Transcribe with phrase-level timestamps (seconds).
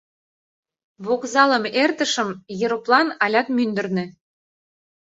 [1.05, 2.29] Вокзалым эртышым,
[2.65, 4.05] ероплан алят мӱндырнӧ.